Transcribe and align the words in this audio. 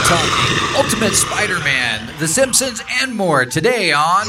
Talking 0.00 0.76
Ultimate 0.76 1.12
Spider 1.12 1.58
Man, 1.58 2.10
The 2.18 2.26
Simpsons, 2.26 2.82
and 3.02 3.14
more 3.14 3.44
today 3.44 3.92
on. 3.92 4.24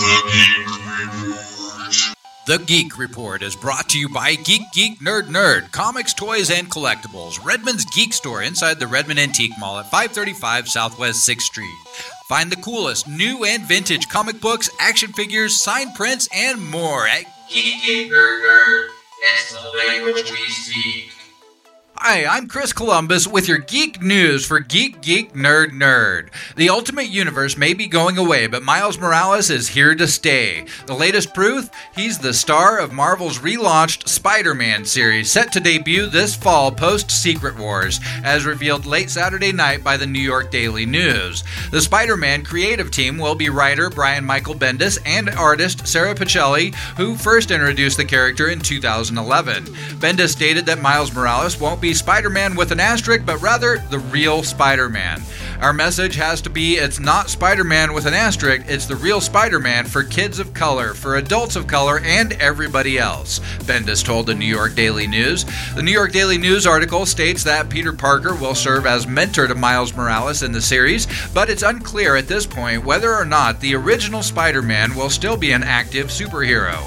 The 2.46 2.62
Geek 2.68 2.98
Report 2.98 3.42
is 3.42 3.56
brought 3.56 3.88
to 3.90 4.00
you 4.00 4.10
by 4.10 4.36
Geek 4.36 4.64
Geek 4.74 5.00
Nerd 5.00 5.30
Nerd, 5.30 5.72
comics, 5.72 6.14
toys, 6.14 6.52
and 6.52 6.70
collectibles. 6.70 7.44
Redmond's 7.44 7.86
Geek 7.86 8.12
Store 8.12 8.42
inside 8.42 8.78
the 8.82 8.88
Redmond 8.88 9.22
Antique 9.22 9.54
Mall 9.58 9.80
at 9.80 9.90
535 9.90 10.68
Southwest 10.68 11.28
6th 11.28 11.44
Street. 11.44 11.78
Find 12.28 12.52
the 12.52 12.58
coolest 12.58 13.08
new 13.08 13.46
and 13.46 13.64
vintage 13.64 14.10
comic 14.10 14.42
books, 14.42 14.70
action 14.82 15.14
figures, 15.14 15.56
signed 15.56 15.96
prints, 15.96 16.28
and 16.34 16.62
more 16.70 17.08
at 17.08 17.24
Geek 17.50 17.82
Geek 17.86 18.12
Nerd 18.12 18.42
Nerd. 18.46 18.88
It's 19.22 19.54
the 19.54 19.78
language 19.88 20.30
we 20.30 20.50
speak. 20.50 21.23
Hi, 21.98 22.26
I'm 22.26 22.48
Chris 22.48 22.74
Columbus 22.74 23.28
with 23.28 23.48
your 23.48 23.60
geek 23.60 24.02
news 24.02 24.46
for 24.46 24.60
Geek 24.60 25.00
Geek 25.02 25.34
Nerd 25.34 25.70
Nerd. 25.70 26.30
The 26.56 26.70
Ultimate 26.70 27.08
Universe 27.08 27.56
may 27.56 27.74
be 27.74 27.88
going 27.88 28.18
away, 28.18 28.48
but 28.48 28.64
Miles 28.64 28.98
Morales 28.98 29.50
is 29.50 29.70
here 29.70 29.94
to 29.96 30.08
stay. 30.08 30.66
The 30.88 30.96
latest 30.96 31.34
proof? 31.34 31.70
He's 31.96 32.18
the 32.18 32.34
star 32.34 32.80
of 32.80 32.92
Marvel's 32.92 33.38
relaunched 33.38 34.10
Spider 34.10 34.54
Man 34.54 34.84
series, 34.84 35.32
set 35.32 35.54
to 35.54 35.60
debut 35.62 36.08
this 36.08 36.36
fall 36.36 36.72
post 36.72 37.10
Secret 37.10 37.58
Wars, 37.58 38.00
as 38.24 38.44
revealed 38.44 38.86
late 38.86 39.12
Saturday 39.12 39.54
night 39.54 39.84
by 39.84 39.96
the 39.96 40.08
New 40.08 40.20
York 40.20 40.52
Daily 40.52 40.86
News. 40.86 41.44
The 41.72 41.82
Spider 41.82 42.18
Man 42.18 42.44
creative 42.44 42.92
team 42.92 43.18
will 43.18 43.36
be 43.36 43.50
writer 43.50 43.90
Brian 43.90 44.26
Michael 44.26 44.56
Bendis 44.56 44.98
and 45.06 45.30
artist 45.30 45.88
Sara 45.88 46.16
Pichelli, 46.16 46.74
who 46.98 47.16
first 47.16 47.52
introduced 47.52 47.98
the 47.98 48.04
character 48.04 48.50
in 48.50 48.60
2011. 48.60 49.66
Bendis 50.00 50.30
stated 50.30 50.66
that 50.66 50.82
Miles 50.82 51.14
Morales 51.14 51.60
won't 51.60 51.80
be 51.80 51.93
Spider 51.94 52.30
Man 52.30 52.56
with 52.56 52.72
an 52.72 52.80
asterisk, 52.80 53.26
but 53.26 53.42
rather 53.42 53.78
the 53.90 54.00
real 54.00 54.44
Spider 54.44 54.90
Man. 54.90 55.22
Our 55.60 55.74
message 55.74 56.16
has 56.16 56.42
to 56.42 56.50
be 56.50 56.76
it's 56.76 57.00
not 57.00 57.30
Spider 57.30 57.64
Man 57.64 57.94
with 57.94 58.06
an 58.06 58.14
asterisk, 58.14 58.66
it's 58.68 58.86
the 58.86 58.96
real 58.96 59.22
Spider 59.22 59.60
Man 59.60 59.86
for 59.86 60.04
kids 60.04 60.40
of 60.40 60.54
color, 60.54 60.94
for 60.94 61.16
adults 61.16 61.56
of 61.56 61.68
color, 61.68 62.00
and 62.04 62.34
everybody 62.34 62.98
else, 62.98 63.40
Bendis 63.60 64.04
told 64.04 64.26
the 64.26 64.36
New 64.36 64.46
York 64.46 64.76
Daily 64.76 65.08
News. 65.08 65.46
The 65.76 65.84
New 65.84 65.92
York 65.92 66.12
Daily 66.12 66.38
News 66.38 66.68
article 66.68 67.06
states 67.06 67.44
that 67.44 67.70
Peter 67.70 67.94
Parker 67.94 68.36
will 68.36 68.56
serve 68.56 68.86
as 68.86 69.08
mentor 69.08 69.48
to 69.48 69.56
Miles 69.56 69.96
Morales 69.96 70.44
in 70.44 70.52
the 70.52 70.62
series, 70.62 71.08
but 71.34 71.50
it's 71.50 71.64
unclear 71.64 72.16
at 72.16 72.28
this 72.28 72.46
point 72.46 72.84
whether 72.84 73.14
or 73.14 73.26
not 73.26 73.60
the 73.60 73.76
original 73.76 74.24
Spider 74.24 74.62
Man 74.62 74.96
will 74.96 75.10
still 75.10 75.38
be 75.38 75.52
an 75.52 75.64
active 75.64 76.08
superhero. 76.08 76.82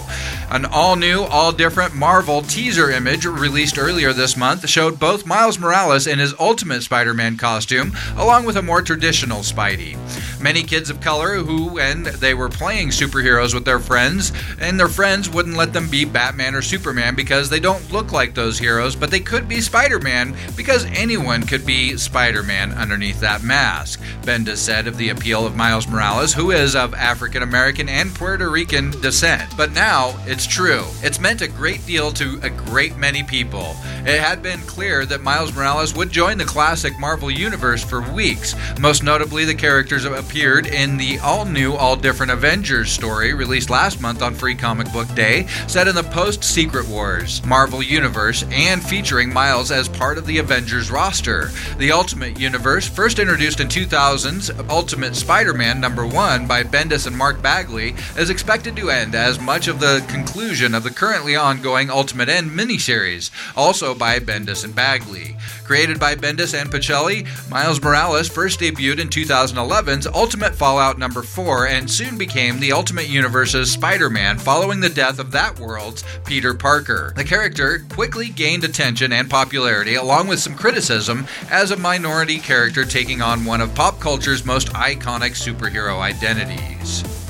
An 0.48 0.64
all 0.64 0.94
new, 0.94 1.22
all 1.22 1.50
different 1.50 1.94
Marvel 1.94 2.41
teaser 2.41 2.91
image 2.91 3.27
released 3.27 3.78
earlier 3.78 4.12
this 4.12 4.36
month 4.36 4.69
showed 4.69 5.00
both 5.00 5.27
Miles 5.27 5.58
Morales 5.58 6.06
in 6.06 6.20
his 6.20 6.34
Ultimate 6.39 6.83
Spider 6.83 7.12
Man 7.14 7.36
costume, 7.36 7.92
along 8.16 8.44
with 8.44 8.56
a 8.56 8.62
more 8.62 8.80
traditional 8.80 9.41
Spidey. 9.41 9.97
Many 10.41 10.62
kids 10.62 10.89
of 10.89 11.00
color 11.00 11.36
who, 11.36 11.69
when 11.70 12.05
they 12.05 12.34
were 12.34 12.48
playing 12.48 12.89
superheroes 12.89 13.55
with 13.55 13.64
their 13.64 13.80
friends, 13.80 14.33
and 14.61 14.78
their 14.78 14.89
friends 14.89 15.28
wouldn't 15.28 15.56
let 15.56 15.72
them 15.72 15.91
be 15.91 16.05
Batman 16.05 16.55
or 16.55 16.62
Superman 16.62 17.17
because 17.17 17.50
they 17.50 17.58
don't 17.58 17.91
look 17.91 18.12
like 18.12 18.34
those 18.34 18.58
heroes, 18.58 18.94
but 18.94 19.11
they 19.11 19.20
could 19.20 19.48
be 19.48 19.61
Spider 19.61 19.98
Man 19.98 20.36
because 20.56 20.84
anyone 20.86 21.42
could 21.42 21.67
be 21.67 21.97
Spider 21.97 22.44
Man 22.44 22.72
underneath 22.72 23.19
that 23.20 23.42
mask. 23.42 24.00
Bendis 24.22 24.58
said 24.58 24.86
of 24.86 24.97
the 24.97 25.08
appeal 25.08 25.44
of 25.44 25.56
Miles 25.56 25.89
Morales, 25.89 26.34
who 26.34 26.52
is 26.52 26.77
of 26.77 26.94
African 26.94 27.42
American 27.42 27.89
and 27.89 28.14
Puerto 28.14 28.48
Rican 28.48 28.92
descent. 29.00 29.56
But 29.56 29.72
now 29.72 30.17
it's 30.37 30.47
true. 30.47 30.84
It's 31.03 31.19
meant 31.19 31.41
a 31.41 31.48
great 31.48 31.87
deal 31.87 32.12
to 32.12 32.39
a 32.42 32.51
great 32.51 32.98
many 32.98 33.23
people. 33.23 33.75
It 34.05 34.20
had 34.20 34.42
been 34.42 34.61
clear 34.61 35.06
that 35.06 35.23
Miles 35.23 35.55
Morales 35.56 35.95
would 35.95 36.11
join 36.11 36.37
the 36.37 36.45
classic 36.45 36.92
Marvel 36.98 37.31
Universe 37.31 37.83
for 37.83 38.03
weeks. 38.12 38.55
Most 38.79 39.03
notably, 39.03 39.47
the 39.47 39.55
characters 39.55 40.05
appeared 40.05 40.67
in 40.67 40.98
the 40.98 41.19
all 41.20 41.46
new, 41.46 41.73
all 41.73 41.96
different 41.96 42.33
Avengers 42.33 42.92
story 42.92 43.33
released 43.33 43.70
last 43.70 44.02
month 44.02 44.20
on 44.20 44.35
Free 44.35 44.55
Comic 44.55 44.92
Book 44.92 45.13
Day, 45.14 45.46
set 45.69 45.89
in 45.89 45.95
the 45.95 46.02
post 46.02 46.45
Secret 46.45 46.86
Wars 46.86 47.42
Marvel 47.46 47.83
Universe 47.83 48.45
and 48.51 48.85
featuring 48.85 49.33
Miles 49.33 49.70
as 49.70 49.89
part 49.89 50.19
of 50.19 50.27
the 50.27 50.36
Avengers 50.36 50.91
roster. 50.91 51.51
The 51.79 51.92
Ultimate 51.92 52.39
Universe, 52.39 52.86
first 52.86 53.19
introduced 53.19 53.61
in 53.61 53.69
2000's 53.69 54.51
Ultimate 54.69 55.17
Spider 55.17 55.55
Man 55.55 55.80
number 55.80 56.07
1 56.07 56.46
by 56.46 56.63
Bendis 56.63 57.07
and 57.07 57.17
Mark 57.17 57.41
Bagley, 57.41 57.95
is 58.19 58.29
expected 58.29 58.77
to 58.77 58.91
end 58.91 59.14
as 59.14 59.41
much 59.41 59.67
of 59.67 59.80
the 59.80 60.05
conclusion 60.27 60.75
of 60.75 60.83
the 60.83 60.91
currently 60.91 61.37
ongoing 61.37 61.89
Ultimate 61.89 62.29
End 62.29 62.51
miniseries, 62.51 63.31
also 63.57 63.95
by 63.95 64.19
Bendis 64.19 64.64
and 64.64 64.75
Bagley. 64.75 65.37
Created 65.64 66.01
by 66.01 66.17
Bendis 66.17 66.53
and 66.53 66.70
Pichelli, 66.70 67.27
Miles 67.48 67.81
Morales 67.81 68.29
first 68.29 68.59
debuted 68.59 68.98
in 68.98 69.09
2011's 69.09 70.07
Ultimate 70.09 70.55
Fallout 70.55 70.98
number 70.98 71.23
4 71.23 71.69
and 71.69 71.89
soon 71.89 72.19
became 72.19 72.59
the 72.59 72.73
Ultimate 72.73 73.09
Universe's 73.09 73.70
Spider 73.70 74.11
Man 74.11 74.37
following 74.37 74.81
the 74.81 74.89
death 74.89 75.20
of 75.20 75.31
that 75.31 75.59
world's 75.61 76.03
Peter 76.25 76.55
Parker. 76.55 77.13
The 77.17 77.25
character 77.25 77.85
quickly 77.89 78.29
gained 78.29 78.64
attention 78.64 79.13
and 79.13 79.31
popularity, 79.31 79.95
along 79.95 80.27
with 80.27 80.41
some 80.41 80.57
criticism, 80.57 81.27
as 81.51 81.70
a 81.70 81.77
minority 81.77 82.39
character 82.39 82.85
taking 82.85 83.23
on 83.23 83.45
one 83.45 83.61
of 83.61 83.75
pop 83.77 84.01
culture's 84.01 84.45
most 84.45 84.69
iconic 84.70 85.37
superhero 85.37 86.01
identities. 86.01 87.26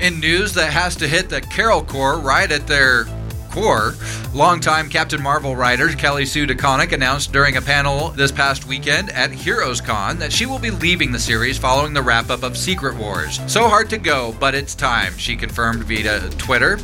In 0.00 0.18
news 0.18 0.54
that 0.54 0.72
has 0.72 0.96
to 0.96 1.06
hit 1.06 1.28
the 1.28 1.42
Carol 1.42 1.84
Corps 1.84 2.18
right 2.18 2.50
at 2.50 2.66
their 2.66 3.04
core, 3.50 3.94
longtime 4.32 4.88
Captain 4.88 5.20
Marvel 5.22 5.54
writer 5.54 5.88
Kelly 5.90 6.24
Sue 6.24 6.46
DeConnick 6.46 6.92
announced 6.92 7.32
during 7.32 7.58
a 7.58 7.60
panel 7.60 8.08
this 8.08 8.32
past 8.32 8.66
weekend 8.66 9.10
at 9.10 9.30
Heroes 9.30 9.82
Con 9.82 10.18
that 10.18 10.32
she 10.32 10.46
will 10.46 10.58
be 10.58 10.70
leaving 10.70 11.12
the 11.12 11.18
series 11.18 11.58
following 11.58 11.92
the 11.92 12.00
wrap 12.00 12.30
up 12.30 12.42
of 12.42 12.56
Secret 12.56 12.96
Wars. 12.96 13.40
So 13.46 13.68
hard 13.68 13.90
to 13.90 13.98
go, 13.98 14.34
but 14.40 14.54
it's 14.54 14.74
time, 14.74 15.18
she 15.18 15.36
confirmed 15.36 15.84
via 15.84 16.30
Twitter. 16.30 16.78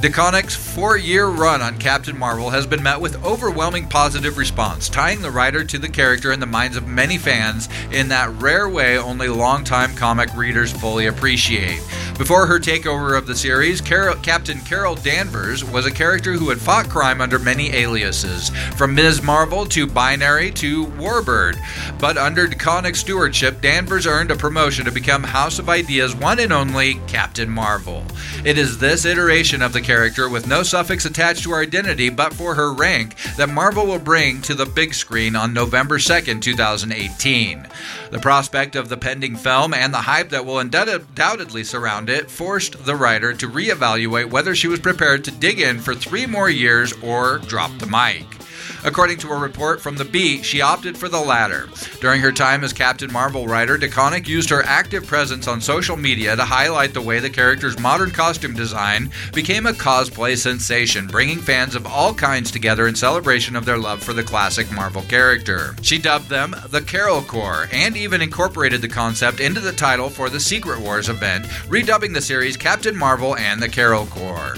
DeConnick's 0.00 0.56
four 0.56 0.96
year 0.96 1.26
run 1.26 1.60
on 1.60 1.76
Captain 1.76 2.16
Marvel 2.16 2.48
has 2.48 2.66
been 2.66 2.82
met 2.82 2.98
with 2.98 3.22
overwhelming 3.22 3.86
positive 3.86 4.38
response, 4.38 4.88
tying 4.88 5.20
the 5.20 5.30
writer 5.30 5.62
to 5.62 5.78
the 5.78 5.90
character 5.90 6.32
in 6.32 6.40
the 6.40 6.46
minds 6.46 6.78
of 6.78 6.88
many 6.88 7.18
fans 7.18 7.68
in 7.92 8.08
that 8.08 8.30
rare 8.40 8.66
way 8.66 8.96
only 8.96 9.28
longtime 9.28 9.94
comic 9.94 10.34
readers 10.34 10.72
fully 10.72 11.06
appreciate. 11.06 11.82
Before 12.16 12.46
her 12.46 12.58
takeover 12.58 13.16
of 13.16 13.26
the 13.26 13.34
series, 13.34 13.80
Carol, 13.80 14.14
Captain 14.16 14.60
Carol 14.60 14.94
Danvers 14.94 15.64
was 15.64 15.86
a 15.86 15.90
character 15.90 16.32
who 16.32 16.50
had 16.50 16.60
fought 16.60 16.88
crime 16.88 17.20
under 17.20 17.38
many 17.38 17.72
aliases, 17.72 18.50
from 18.76 18.94
Ms. 18.94 19.22
Marvel 19.22 19.64
to 19.66 19.86
Binary 19.86 20.50
to 20.52 20.84
Warbird. 20.86 21.56
But 21.98 22.18
under 22.18 22.46
DeConnick's 22.46 23.00
stewardship, 23.00 23.62
Danvers 23.62 24.06
earned 24.06 24.30
a 24.30 24.36
promotion 24.36 24.84
to 24.84 24.92
become 24.92 25.22
House 25.22 25.58
of 25.58 25.70
Ideas' 25.70 26.14
one 26.14 26.38
and 26.40 26.52
only 26.52 27.00
Captain 27.06 27.48
Marvel. 27.48 28.04
It 28.44 28.58
is 28.58 28.76
this 28.76 29.06
iteration 29.06 29.62
of 29.62 29.72
the 29.72 29.80
character 29.90 30.28
with 30.28 30.46
no 30.46 30.62
suffix 30.62 31.04
attached 31.04 31.42
to 31.42 31.50
her 31.50 31.60
identity 31.60 32.08
but 32.08 32.32
for 32.32 32.54
her 32.54 32.72
rank 32.72 33.16
that 33.36 33.48
Marvel 33.48 33.84
will 33.84 33.98
bring 33.98 34.40
to 34.40 34.54
the 34.54 34.64
big 34.64 34.94
screen 34.94 35.34
on 35.34 35.52
November 35.52 35.98
2nd, 35.98 36.40
2018. 36.40 37.66
The 38.12 38.18
prospect 38.20 38.76
of 38.76 38.88
the 38.88 38.96
pending 38.96 39.34
film 39.34 39.74
and 39.74 39.92
the 39.92 39.98
hype 39.98 40.28
that 40.28 40.46
will 40.46 40.60
undoubtedly 40.60 41.64
surround 41.64 42.08
it 42.08 42.30
forced 42.30 42.84
the 42.84 42.94
writer 42.94 43.32
to 43.32 43.48
reevaluate 43.48 44.30
whether 44.30 44.54
she 44.54 44.68
was 44.68 44.78
prepared 44.78 45.24
to 45.24 45.32
dig 45.32 45.58
in 45.58 45.80
for 45.80 45.92
three 45.92 46.24
more 46.24 46.48
years 46.48 46.92
or 47.02 47.38
drop 47.38 47.76
the 47.78 47.86
mic. 47.86 48.39
According 48.82 49.18
to 49.18 49.30
a 49.30 49.38
report 49.38 49.80
from 49.80 49.96
The 49.96 50.04
Beat, 50.04 50.44
she 50.44 50.60
opted 50.60 50.96
for 50.96 51.08
the 51.08 51.20
latter. 51.20 51.68
During 52.00 52.20
her 52.22 52.32
time 52.32 52.64
as 52.64 52.72
Captain 52.72 53.12
Marvel 53.12 53.46
writer, 53.46 53.76
DeConnick 53.76 54.26
used 54.26 54.48
her 54.50 54.62
active 54.64 55.06
presence 55.06 55.46
on 55.46 55.60
social 55.60 55.96
media 55.96 56.34
to 56.34 56.44
highlight 56.44 56.94
the 56.94 57.02
way 57.02 57.20
the 57.20 57.28
character's 57.28 57.78
modern 57.78 58.10
costume 58.10 58.54
design 58.54 59.10
became 59.34 59.66
a 59.66 59.72
cosplay 59.72 60.36
sensation, 60.36 61.06
bringing 61.06 61.38
fans 61.38 61.74
of 61.74 61.86
all 61.86 62.14
kinds 62.14 62.50
together 62.50 62.86
in 62.86 62.94
celebration 62.94 63.54
of 63.54 63.66
their 63.66 63.78
love 63.78 64.02
for 64.02 64.12
the 64.14 64.22
classic 64.22 64.70
Marvel 64.72 65.02
character. 65.02 65.74
She 65.82 65.98
dubbed 65.98 66.30
them 66.30 66.56
the 66.68 66.80
Carol 66.80 67.22
Corps 67.22 67.68
and 67.72 67.96
even 67.96 68.22
incorporated 68.22 68.80
the 68.80 68.88
concept 68.88 69.40
into 69.40 69.60
the 69.60 69.72
title 69.72 70.08
for 70.08 70.30
the 70.30 70.40
Secret 70.40 70.80
Wars 70.80 71.08
event, 71.08 71.44
redubbing 71.68 72.14
the 72.14 72.22
series 72.22 72.56
Captain 72.56 72.96
Marvel 72.96 73.36
and 73.36 73.62
the 73.62 73.68
Carol 73.68 74.06
Corps. 74.06 74.56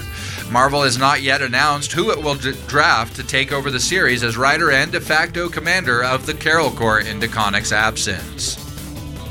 Marvel 0.51 0.83
has 0.83 0.97
not 0.97 1.21
yet 1.21 1.41
announced 1.41 1.91
who 1.91 2.11
it 2.11 2.21
will 2.21 2.35
d- 2.35 2.53
draft 2.67 3.15
to 3.15 3.23
take 3.23 3.51
over 3.51 3.71
the 3.71 3.79
series 3.79 4.23
as 4.23 4.37
writer 4.37 4.71
and 4.71 4.91
de 4.91 5.01
facto 5.01 5.49
commander 5.49 6.03
of 6.03 6.25
the 6.25 6.33
Carol 6.33 6.71
Corps 6.71 6.99
in 6.99 7.19
DeConnick's 7.19 7.71
absence. 7.71 8.62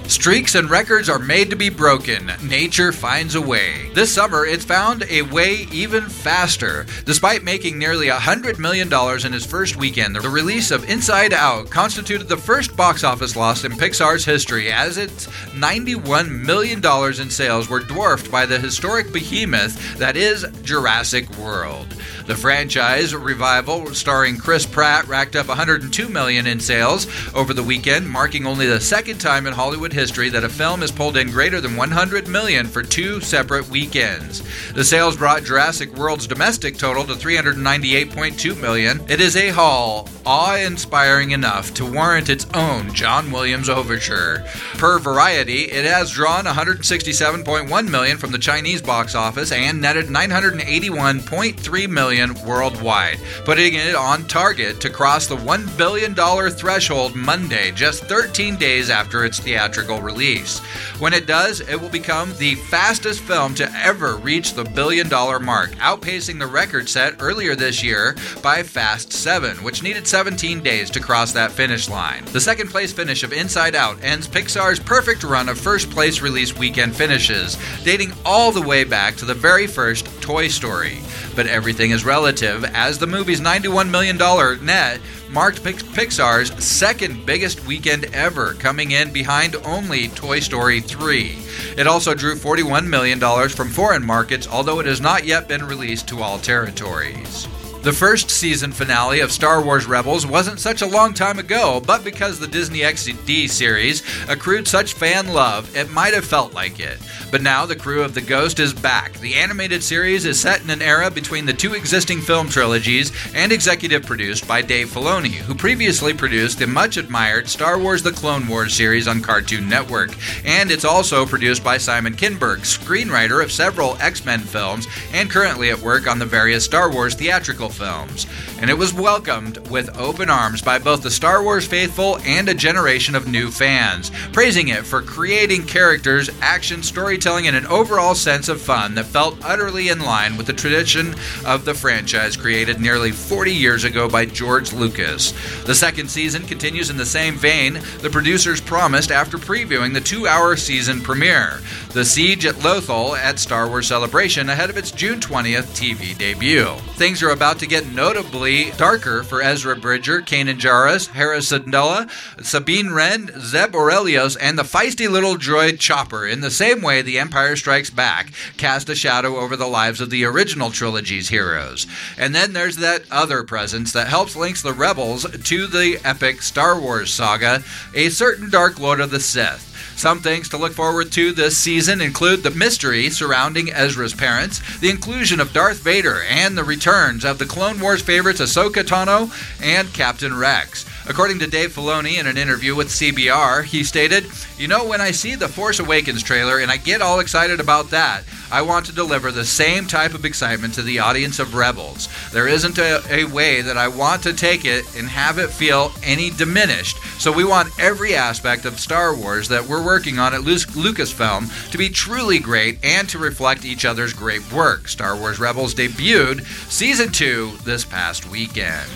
Streaks 0.09 0.55
and 0.55 0.69
records 0.69 1.09
are 1.09 1.19
made 1.19 1.49
to 1.51 1.57
be 1.57 1.71
broken. 1.71 2.31
Nature 2.43 2.93
finds 2.93 3.35
a 3.35 3.41
way. 3.41 3.91
This 3.95 4.13
summer, 4.13 4.45
it's 4.45 4.65
found 4.65 5.05
a 5.09 5.23
way 5.23 5.67
even 5.73 6.09
faster. 6.09 6.87
Despite 7.05 7.43
making 7.43 7.79
nearly 7.79 8.09
$100 8.09 8.59
million 8.59 8.89
in 8.89 9.35
its 9.35 9.47
first 9.47 9.77
weekend, 9.77 10.15
the 10.15 10.29
release 10.29 10.71
of 10.71 10.89
Inside 10.89 11.33
Out 11.33 11.71
constituted 11.71 12.29
the 12.29 12.37
first 12.37 12.77
box 12.77 13.05
office 13.05 13.37
loss 13.37 13.65
in 13.65 13.73
Pixar's 13.73 14.25
history, 14.25 14.71
as 14.71 14.99
its 14.99 15.29
$91 15.55 16.29
million 16.29 16.85
in 17.21 17.31
sales 17.31 17.69
were 17.69 17.81
dwarfed 17.81 18.31
by 18.31 18.45
the 18.45 18.59
historic 18.59 19.13
behemoth 19.13 19.99
that 19.99 20.17
is 20.17 20.45
Jurassic 20.63 21.31
World. 21.39 21.87
The 22.33 22.39
franchise 22.39 23.15
revival, 23.15 23.93
starring 23.93 24.39
Chris 24.39 24.65
Pratt, 24.65 25.07
racked 25.07 25.37
up 25.37 25.49
102 25.49 26.09
million 26.09 26.47
in 26.47 26.61
sales 26.61 27.07
over 27.35 27.53
the 27.53 27.63
weekend, 27.63 28.09
marking 28.09 28.47
only 28.47 28.65
the 28.65 28.81
second 28.81 29.19
time 29.19 29.47
in 29.47 29.53
Hollywood 29.53 29.93
history 29.93 30.31
that 30.31 30.43
a 30.43 30.49
film 30.49 30.81
has 30.81 30.91
pulled 30.91 31.19
in 31.19 31.31
greater 31.31 31.61
than 31.61 31.77
100 31.77 32.29
million 32.29 32.67
for 32.67 32.83
two 32.83 33.21
separate 33.21 33.69
weekends. 33.69 34.43
The 34.73 34.83
sales 34.83 35.19
brought 35.19 35.45
Jurassic 35.45 35.95
World's 35.95 36.27
domestic 36.27 36.79
total 36.79 37.05
to 37.05 37.13
398.2 37.13 38.59
million. 38.59 39.03
It 39.11 39.21
is 39.21 39.37
a 39.37 39.51
haul 39.51 40.09
awe-inspiring 40.25 41.33
enough 41.33 41.75
to 41.75 41.85
warrant 41.85 42.29
its 42.29 42.47
own 42.55 42.93
John 42.95 43.31
Williams 43.31 43.69
overture. 43.69 44.45
Per 44.75 44.99
Variety, 44.99 45.65
it 45.65 45.85
has 45.85 46.13
drawn 46.13 46.45
167.1 46.45 47.89
million 47.89 48.19
from 48.19 48.33
the 48.33 48.39
Chinese 48.39 48.83
box 48.83 49.15
office 49.15 49.53
and 49.53 49.81
netted 49.81 50.07
981.3 50.07 51.89
million 51.89 52.22
worldwide, 52.31 53.19
putting 53.45 53.75
it 53.75 53.95
on 53.95 54.25
target 54.27 54.81
to 54.81 54.91
cross 54.91 55.27
the 55.27 55.37
$1 55.37 55.77
billion 55.77 56.15
threshold 56.51 57.15
Monday, 57.17 57.73
just 57.73 58.05
13 58.05 58.57
days 58.57 58.91
after 58.91 59.25
its 59.25 59.41
theatrical 59.41 60.01
release. 60.01 60.61
When 60.99 61.13
it 61.13 61.27
does, 61.27 61.61
it 61.61 61.81
will 61.81 61.89
become 61.89 62.33
the 62.39 62.55
fastest 62.55 63.21
film 63.21 63.55
to 63.57 63.71
ever 63.75 64.17
reach 64.17 64.55
the 64.55 64.65
billion 64.65 65.09
dollar 65.09 65.41
mark, 65.41 65.71
outpacing 65.73 66.39
the 66.39 66.47
record 66.47 66.89
set 66.89 67.17
earlier 67.21 67.55
this 67.55 67.83
year 67.83 68.17
by 68.43 68.63
Fast 68.63 69.13
7, 69.13 69.57
which 69.65 69.83
needed 69.83 70.07
17 70.07 70.63
days 70.63 70.91
to 70.91 71.01
cross 71.01 71.33
that 71.33 71.51
finish 71.51 71.89
line. 71.89 72.25
The 72.27 72.41
second 72.41 72.69
place 72.71 72.93
finish 72.93 73.23
of 73.23 73.33
Inside 73.33 73.75
Out 73.75 74.03
ends 74.03 74.29
Pixar's 74.29 74.81
perfect 74.81 75.25
run 75.25 75.49
of 75.49 75.59
first 75.59 75.91
place 75.91 76.21
release 76.21 76.57
weekend 76.57 76.95
finishes, 76.95 77.59
dating 77.85 78.13
all 78.25 78.53
the 78.53 78.63
way 78.63 78.85
back 78.85 79.17
to 79.17 79.25
the 79.25 79.35
very 79.35 79.67
first 79.67 80.07
Toy 80.21 80.49
Story. 80.49 80.99
But 81.35 81.47
everything 81.47 81.91
is 81.91 82.02
relative, 82.05 82.65
as 82.65 82.99
the 82.99 83.07
movie's 83.07 83.41
$91 83.41 83.91
million 83.91 84.17
net 84.65 85.01
marked 85.31 85.63
Pixar's 85.63 86.63
second 86.63 87.25
biggest 87.25 87.67
weekend 87.67 88.05
ever, 88.15 88.55
coming 88.55 88.91
in 88.91 89.13
behind 89.13 89.57
only 89.65 90.09
Toy 90.09 90.41
Story 90.41 90.81
3. 90.81 91.39
It 91.79 91.87
also 91.87 92.15
drew 92.15 92.35
$41 92.35 92.87
million 92.87 93.19
from 93.49 93.71
foreign 93.71 94.05
markets, 94.05 94.47
although 94.47 94.81
it 94.81 94.87
has 94.87 95.01
not 95.01 95.25
yet 95.25 95.49
been 95.49 95.65
released 95.65 96.09
to 96.09 96.21
all 96.21 96.39
territories. 96.39 97.49
The 97.83 97.93
first 97.93 98.31
season 98.31 98.71
finale 98.71 99.19
of 99.21 99.33
Star 99.33 99.61
Wars 99.61 99.87
Rebels 99.87 100.25
wasn't 100.25 100.61
such 100.61 100.83
a 100.83 100.87
long 100.87 101.15
time 101.15 101.41
ago, 101.41 101.83
but 101.85 102.05
because 102.05 102.39
the 102.39 102.47
Disney 102.47 102.81
XD 102.81 103.49
series 103.49 104.05
accrued 104.29 104.69
such 104.69 104.93
fan 104.93 105.33
love, 105.33 105.77
it 105.77 105.91
might 105.91 106.15
have 106.15 106.25
felt 106.25 106.55
like 106.55 106.79
it. 106.79 106.99
But 107.33 107.41
now 107.41 107.65
the 107.65 107.75
crew 107.75 108.03
of 108.03 108.13
The 108.13 108.21
Ghost 108.21 108.61
is 108.61 108.75
back. 108.75 109.15
The 109.15 109.37
animated 109.37 109.83
series 109.83 110.27
is 110.27 110.39
set 110.39 110.63
in 110.63 110.69
an 110.69 110.83
era 110.83 111.11
between 111.11 111.47
the 111.47 111.55
two 111.55 111.73
existing 111.73 112.21
film 112.21 112.51
trilogies 112.51 113.11
and 113.35 113.51
executive 113.51 114.05
produced 114.05 114.47
by 114.47 114.61
Dave 114.61 114.89
Filoni, 114.89 115.31
who 115.31 115.55
previously 115.55 116.13
produced 116.13 116.59
the 116.59 116.67
much 116.67 116.99
admired 116.99 117.49
Star 117.49 117.79
Wars 117.79 118.03
The 118.03 118.13
Clone 118.13 118.47
Wars 118.49 118.75
series 118.75 119.09
on 119.09 119.23
Cartoon 119.23 119.67
Network. 119.67 120.11
And 120.45 120.71
it's 120.71 120.85
also 120.85 121.25
produced 121.25 121.65
by 121.65 121.79
Simon 121.79 122.17
Kinberg, 122.17 122.59
screenwriter 122.59 123.43
of 123.43 123.51
several 123.51 123.97
X 123.99 124.27
Men 124.27 124.41
films 124.41 124.87
and 125.15 125.31
currently 125.31 125.71
at 125.71 125.81
work 125.81 126.07
on 126.07 126.19
the 126.19 126.27
various 126.27 126.67
Star 126.67 126.93
Wars 126.93 127.15
theatrical 127.15 127.71
films, 127.71 128.27
and 128.61 128.69
it 128.69 128.77
was 128.77 128.93
welcomed 128.93 129.57
with 129.69 129.97
open 129.97 130.29
arms 130.29 130.61
by 130.61 130.79
both 130.79 131.03
the 131.03 131.11
Star 131.11 131.43
Wars 131.43 131.67
faithful 131.67 132.19
and 132.27 132.51
a 132.51 132.55
generation 132.55 133.15
of 133.15 133.27
new 133.27 133.51
fans, 133.51 134.11
praising 134.35 134.69
it 134.69 134.85
for 134.85 135.01
creating 135.01 135.65
characters, 135.65 136.29
action, 136.43 136.83
storytelling, 136.83 137.22
and 137.23 137.57
an 137.57 137.67
overall 137.67 138.17
sense 138.17 138.49
of 138.49 138.61
fun 138.61 138.97
that 138.97 139.07
felt 139.07 139.39
utterly 139.45 139.91
in 139.91 140.01
line 140.01 140.37
with 140.37 140.47
the 140.47 140.53
tradition 140.53 141.15
of 141.47 141.65
the 141.65 141.73
franchise 141.73 142.37
created 142.37 142.81
nearly 142.81 143.13
40 143.13 143.53
years 143.53 143.85
ago 143.85 144.09
by 144.09 144.27
George 144.27 144.73
Lucas. 144.73 145.33
The 145.65 145.75
second 145.75 146.11
season 146.11 146.43
continues 146.47 146.91
in 146.91 146.97
the 146.97 147.07
same 147.07 147.37
vein 147.37 147.75
the 148.01 148.11
producers 148.11 148.61
promised 148.61 149.13
after 149.13 149.39
previewing 149.39 149.95
the 149.95 150.01
two 150.01 150.27
hour 150.27 150.57
season 150.57 151.01
premiere, 151.01 151.61
The 151.93 152.07
Siege 152.07 152.47
at 152.47 152.55
Lothal 152.55 153.19
at 153.19 153.39
Star 153.39 153.69
Wars 153.69 153.89
Celebration 153.89 154.49
ahead 154.49 154.71
of 154.71 154.79
its 154.79 154.91
June 154.91 155.21
20th 155.21 155.77
TV 155.77 156.17
debut. 156.17 156.75
Things 156.95 157.23
are 157.23 157.29
about 157.29 157.59
to 157.59 157.67
get 157.67 157.93
notably 157.93 158.71
darker 158.79 159.23
for 159.23 159.43
Ezra 159.43 159.77
Bridger, 159.77 160.23
Kanan 160.23 160.59
Jarrus, 160.59 161.09
Hera 161.09 161.41
Syndulla, 161.41 162.11
Sabine 162.43 162.93
Wren, 162.93 163.31
Zeb 163.39 163.73
Orrelios, 163.73 164.39
and 164.41 164.59
the 164.59 164.63
feisty 164.63 165.07
little 165.07 165.35
droid 165.35 165.79
Chopper, 165.79 166.27
in 166.27 166.41
the 166.41 166.51
same 166.51 166.81
way 166.81 167.03
The 167.03 167.19
Empire 167.19 167.57
Strikes 167.57 167.91
Back 167.91 168.33
cast 168.57 168.89
a 168.89 168.95
shadow 168.95 169.37
over 169.37 169.55
the 169.55 169.67
lives 169.67 170.01
of 170.01 170.09
the 170.09 170.25
original 170.25 170.71
trilogy's 170.71 171.29
heroes. 171.29 171.87
And 172.17 172.35
then 172.35 172.55
there's 172.55 172.77
that 172.79 173.03
other 173.11 173.45
presence 173.45 173.93
that 173.93 174.09
helps 174.09 174.35
links 174.35 174.63
the 174.63 174.73
Rebels 174.73 175.27
to 175.31 175.67
the 175.67 176.01
epic 176.05 176.41
Star 176.41 176.81
Wars 176.81 177.13
saga, 177.13 177.63
a 177.93 178.09
certain 178.09 178.49
Dark 178.49 178.81
Lord 178.81 178.99
of 178.99 179.11
the 179.11 179.21
Sith. 179.21 179.72
Some 179.97 180.21
things 180.21 180.49
to 180.51 180.57
look 180.57 180.73
forward 180.73 181.13
to 181.13 181.33
this 181.33 181.57
season 181.57 182.01
include 182.01 182.43
the 182.43 182.51
mystery 182.51 183.11
surrounding 183.11 183.73
Ezra's 183.73 184.15
parents, 184.15 184.61
the 184.79 184.91
inclusion 184.91 185.41
of 185.41 185.53
Darth 185.53 185.81
Vader, 185.81 186.23
and 186.29 186.57
the 186.57 186.65
returns 186.65 187.25
of 187.25 187.39
the 187.39 187.47
Clone 187.47 187.81
Wars 187.81 188.03
favorites 188.03 188.41
Ahsoka 188.41 188.83
Tano 188.83 189.31
and 189.63 189.93
Captain 189.93 190.37
Rex. 190.37 190.85
According 191.13 191.41
to 191.41 191.47
Dave 191.47 191.75
Filoni 191.75 192.19
in 192.19 192.27
an 192.27 192.39
interview 192.39 192.75
with 192.75 192.89
CBR, 192.89 193.65
he 193.65 193.85
stated, 193.85 194.25
You 194.57 194.67
know, 194.67 194.87
when 194.87 195.03
I 195.03 195.11
see 195.11 195.35
the 195.35 195.47
Force 195.47 195.79
Awakens 195.79 196.23
trailer 196.23 196.59
and 196.59 196.71
I 196.71 196.79
get 196.79 197.03
all 197.03 197.21
excited 197.21 197.61
about 197.61 197.91
that, 197.91 198.25
I 198.51 198.63
want 198.63 198.87
to 198.87 198.95
deliver 198.95 199.31
the 199.31 199.45
same 199.45 199.87
type 199.87 200.15
of 200.15 200.25
excitement 200.25 200.73
to 200.73 200.83
the 200.83 201.01
audience 201.01 201.39
of 201.39 201.55
Rebels. 201.55 202.09
There 202.33 202.49
isn't 202.49 202.79
a, 202.79 203.03
a 203.11 203.25
way 203.27 203.61
that 203.61 203.77
I 203.77 203.89
want 203.89 204.23
to 204.23 204.33
take 204.33 204.65
it 204.65 204.87
and 204.97 205.07
have 205.07 205.37
it 205.37 205.51
feel 205.51 205.93
any 206.03 206.31
diminished. 206.31 206.97
So 207.21 207.31
we 207.31 207.45
want 207.45 207.79
every 207.79 208.15
aspect 208.15 208.65
of 208.65 208.81
Star 208.81 209.15
Wars 209.15 209.49
that 209.49 209.67
we're 209.67 209.85
working 209.85 210.19
on 210.19 210.33
at 210.33 210.41
Lucasfilm 210.41 211.71
to 211.73 211.77
be 211.77 211.91
truly 211.91 212.39
great 212.39 212.83
and 212.83 213.07
to 213.11 213.19
reflect 213.19 213.67
each 213.67 213.85
other's 213.85 214.15
great 214.15 214.51
work. 214.51 214.89
Star 214.89 215.15
Wars 215.15 215.39
Rebels 215.39 215.75
debuted 215.75 216.47
season 216.73 217.13
2 217.13 217.59
this 217.65 217.85
past 217.85 218.27
weekend. 218.31 218.89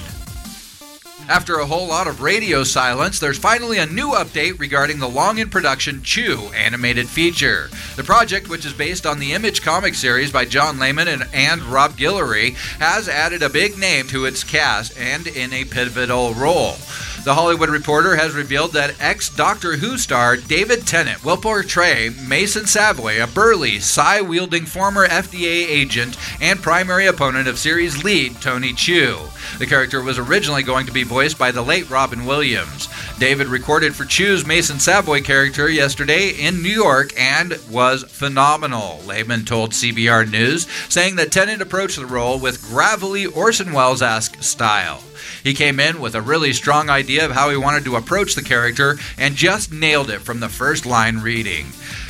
After 1.29 1.59
a 1.59 1.67
whole 1.67 1.89
lot 1.89 2.07
of 2.07 2.23
radio 2.23 2.63
silence, 2.63 3.19
there's 3.19 3.37
finally 3.37 3.79
a 3.79 3.87
new 3.87 4.11
update 4.11 4.61
regarding 4.61 5.01
the 5.01 5.09
long 5.09 5.39
in 5.39 5.51
production 5.51 6.01
Chew 6.05 6.53
animated 6.55 7.09
feature. 7.09 7.69
The 7.97 8.05
project, 8.05 8.49
which 8.49 8.65
is 8.65 8.73
based 8.73 9.07
on 9.07 9.19
the 9.19 9.33
Image 9.33 9.61
comic 9.61 9.97
series 9.97 10.31
by 10.31 10.45
John 10.45 10.79
Layman 10.79 11.09
and, 11.09 11.27
and 11.33 11.63
Rob 11.63 11.97
Guillory, 11.97 12.55
has 12.79 13.09
added 13.09 13.43
a 13.43 13.49
big 13.49 13.77
name 13.77 14.07
to 14.09 14.25
its 14.25 14.45
cast 14.45 14.97
and 14.97 15.27
in 15.27 15.53
a 15.53 15.65
pivotal 15.65 16.33
role. 16.33 16.77
The 17.27 17.35
Hollywood 17.35 17.71
Reporter 17.71 18.15
has 18.15 18.37
revealed 18.37 18.75
that 18.75 18.95
ex 19.01 19.29
Doctor 19.29 19.79
Who 19.79 19.99
star 19.99 20.37
David 20.37 20.87
Tennant 20.87 21.25
will 21.25 21.37
portray 21.37 22.11
Mason 22.25 22.67
Savoy, 22.67 23.21
a 23.21 23.27
burly, 23.27 23.81
psi 23.81 24.21
wielding 24.21 24.65
former 24.65 25.09
FDA 25.09 25.67
agent 25.67 26.17
and 26.41 26.63
primary 26.63 27.09
opponent 27.09 27.49
of 27.49 27.59
series 27.59 28.05
lead 28.05 28.41
Tony 28.41 28.73
Chu. 28.73 29.19
The 29.59 29.67
character 29.67 30.01
was 30.01 30.21
originally 30.21 30.63
going 30.63 30.87
to 30.87 30.93
be 30.93 31.03
voiced 31.03 31.37
by 31.37 31.51
the 31.51 31.63
late 31.63 31.91
Robin 31.91 32.27
Williams. 32.27 32.89
David 33.19 33.49
recorded 33.49 33.97
for 33.97 34.05
Chew's 34.05 34.47
Mason 34.47 34.79
Savoy 34.79 35.21
character 35.21 35.69
yesterday 35.69 36.29
in 36.29 36.63
New 36.63 36.69
York 36.69 37.11
and 37.19 37.59
was 37.69 38.05
phenomenal, 38.05 39.01
Layman 39.05 39.45
told 39.45 39.73
CBR 39.73 40.31
News, 40.31 40.69
saying 40.89 41.17
that 41.17 41.33
Tennant 41.33 41.61
approached 41.61 41.97
the 41.97 42.07
role 42.07 42.39
with 42.39 42.63
gravelly 42.69 43.27
Orson 43.27 43.73
Welles 43.73 44.01
esque 44.01 44.41
style. 44.45 45.03
He 45.43 45.55
came 45.55 45.81
in 45.81 46.01
with 46.01 46.15
a 46.15 46.23
really 46.23 46.53
strong 46.53 46.91
idea 46.91 47.25
of 47.25 47.33
how 47.33 47.51
he 47.51 47.57
wanted 47.57 47.85
to 47.85 47.97
approach 47.97 48.35
the 48.35 48.43
character 48.43 48.99
and 49.19 49.37
just 49.37 49.73
nailed 49.73 50.11
it 50.11 50.21
from 50.21 50.41
the 50.41 50.49
first 50.49 50.87
line 50.87 51.19
reading. 51.19 51.67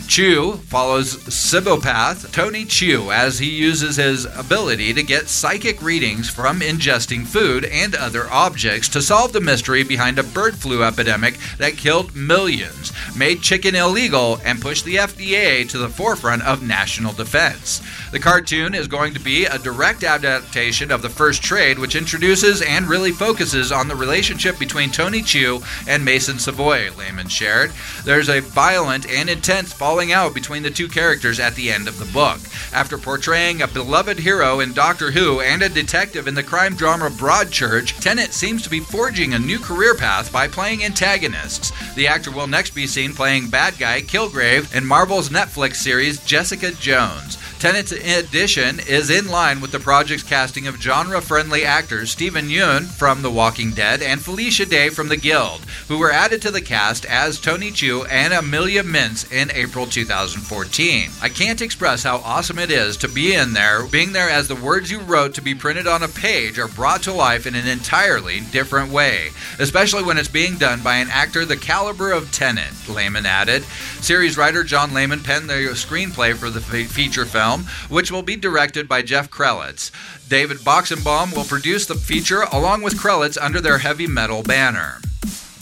Chew 0.07 0.59
follows 0.69 1.17
Cibopath 1.17 2.33
Tony 2.33 2.65
Chu 2.65 3.11
as 3.11 3.41
he 3.41 3.51
uses 3.51 3.97
his 3.97 4.25
ability 4.25 4.95
to 4.95 5.03
get 5.03 5.29
psychic 5.29 5.83
readings 5.83 6.31
from 6.31 6.61
ingesting 6.61 7.27
food 7.27 7.65
and 7.65 7.95
other 7.95 8.31
objects 8.31 8.89
to 8.91 9.03
solve 9.03 9.33
the 9.33 9.41
mystery 9.41 9.83
behind 9.83 10.19
a 10.19 10.23
bird 10.23 10.55
flu 10.55 10.85
epidemic 10.85 11.37
that 11.59 11.77
killed 11.77 12.15
millions, 12.15 12.93
made 13.17 13.43
chicken 13.43 13.75
illegal, 13.75 14.41
and 14.45 14.63
pushed 14.63 14.85
the 14.85 14.97
FDA 14.97 15.69
to 15.69 15.79
the 15.79 15.89
forefront 15.89 16.43
of 16.43 16.63
national 16.63 17.13
defense. 17.13 17.83
The 18.17 18.23
cartoon 18.23 18.75
is 18.75 18.89
going 18.89 19.13
to 19.13 19.21
be 19.21 19.45
a 19.45 19.59
direct 19.59 20.03
adaptation 20.03 20.91
of 20.91 21.03
the 21.03 21.11
first 21.11 21.43
trade, 21.43 21.79
which 21.79 21.95
introduces 21.95 22.63
and 22.63 22.89
really 22.89 23.13
focuses 23.13 23.71
on 23.71 23.89
the 23.89 23.95
relationship 23.95 24.59
between 24.59 24.91
Tony 24.91 25.21
Chu 25.21 25.61
and 25.87 26.03
Mason 26.03 26.39
Savoy, 26.39 26.91
Layman 26.97 27.29
shared. 27.29 27.73
There's 28.05 28.31
a 28.31 28.41
violent 28.41 29.07
and 29.07 29.29
intense 29.29 29.75
falling 29.75 30.13
out 30.13 30.33
between 30.33 30.63
the 30.63 30.71
two 30.71 30.89
characters 30.89 31.39
at 31.39 31.57
the 31.57 31.71
end 31.71 31.89
of 31.89 31.99
the 31.99 32.07
book. 32.07 32.41
After 32.73 32.97
portraying 32.97 33.61
a 33.61 33.69
beloved 33.69 34.19
hero 34.19 34.61
in 34.61 34.73
Doctor 34.73 35.11
Who 35.11 35.43
and 35.43 35.61
a 35.61 35.69
detective 35.69 36.27
in 36.27 36.35
the 36.35 36.43
crime 36.43 36.75
drama 36.75 37.11
Broadchurch, 37.11 38.01
Tennant 38.01 38.33
seems 38.33 38.63
to 38.63 38.71
be 38.71 38.81
forging 38.81 39.35
a 39.35 39.39
new 39.39 39.59
career 39.59 39.95
path 39.95 40.33
by 40.33 40.49
playing 40.49 40.83
antagonists. 40.83 41.71
The 41.95 42.07
actor 42.07 42.31
will 42.31 42.47
next 42.47 42.75
be 42.75 42.87
seen 42.87 43.13
playing 43.13 43.51
bad 43.51 43.79
guy 43.79 44.01
Kilgrave 44.01 44.75
in 44.75 44.87
Marvel's 44.87 45.29
Netflix 45.29 45.75
series 45.75 46.25
Jessica 46.25 46.73
Jones. 46.73 47.37
Tennant's 47.59 47.93
addition 47.93 48.81
is 48.81 49.09
in 49.09 49.29
line 49.29 49.63
with 49.63 49.73
the 49.73 49.81
project's 49.81 50.23
casting 50.23 50.67
of 50.67 50.77
genre 50.81 51.23
friendly 51.23 51.65
actors 51.65 52.11
Steven 52.11 52.49
Yeun 52.51 52.85
from 52.85 53.23
The 53.23 53.31
Walking 53.31 53.71
Dead 53.71 54.03
and 54.03 54.23
Felicia 54.23 54.67
Day 54.67 54.91
from 54.91 55.09
The 55.09 55.17
Guild, 55.17 55.63
who 55.89 55.99
were 55.99 56.13
added 56.13 56.43
to 56.43 56.51
the 56.51 56.61
cast 56.61 57.07
as 57.07 57.41
Tony 57.41 57.71
Chu 57.71 58.05
and 58.05 58.35
Amelia 58.35 58.83
Mintz 58.83 59.33
in 59.33 59.51
April 59.53 59.87
2014. 59.87 61.11
I 61.23 61.31
can't 61.31 61.63
express 61.63 62.03
how 62.03 62.19
awesome 62.19 62.59
it 62.59 62.71
is 62.71 62.99
to 62.99 63.09
be 63.09 63.33
in 63.33 63.55
there, 63.55 63.87
being 63.87 64.13
there 64.13 64.29
as 64.29 64.49
the 64.49 64.55
words 64.55 64.91
you 64.91 65.01
wrote 65.01 65.33
to 65.35 65.43
be 65.43 65.55
printed 65.55 65.87
on 65.87 66.03
a 66.03 66.09
page 66.09 66.59
are 66.59 66.69
brought 66.69 67.03
to 67.05 67.13
life 67.13 67.47
in 67.47 67.55
an 67.55 67.67
entirely 67.67 68.41
different 68.53 68.93
way, 68.93 69.31
especially 69.59 70.03
when 70.03 70.19
it's 70.19 70.29
being 70.29 70.57
done 70.57 70.83
by 70.83 70.97
an 70.97 71.09
actor 71.11 71.47
the 71.47 71.57
caliber 71.57 72.13
of 72.13 72.31
Tennant, 72.33 72.87
Layman 72.87 73.25
added. 73.25 73.65
Series 74.03 74.37
writer 74.37 74.63
John 74.63 74.93
Layman 74.93 75.23
penned 75.23 75.49
the 75.49 75.55
screenplay 75.73 76.35
for 76.35 76.51
the 76.51 76.61
feature 76.61 77.25
film, 77.25 77.46
which 77.89 78.11
will 78.11 78.23
be 78.23 78.37
directed 78.37 78.89
by 78.89 79.03
Jeff 79.03 79.31
Krelitz. 79.31 79.91
David 80.29 80.59
Boxenbaum 80.59 81.35
will 81.35 81.45
produce 81.45 81.87
the 81.87 81.95
feature 81.95 82.43
along 82.53 82.83
with 82.83 82.99
Krelitz 82.99 83.39
under 83.41 83.61
their 83.61 83.79
heavy 83.79 84.07
metal 84.07 84.43
banner. 84.43 85.01